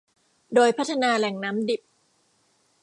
[0.55, 1.81] โดยพัฒนาแหล่งน้ำดิบ